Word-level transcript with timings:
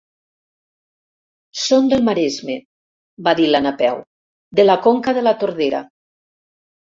Són 1.63 1.89
del 1.91 2.01
Maresme 2.07 2.55
—va 3.27 3.33
dir 3.41 3.45
la 3.51 3.61
Napeu—, 3.65 4.01
de 4.61 4.67
la 4.67 4.79
conca 4.87 5.13
de 5.19 5.25
la 5.27 5.35
Tordera. 5.43 5.83